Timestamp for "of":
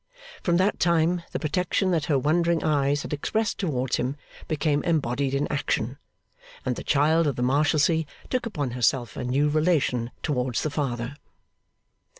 7.27-7.35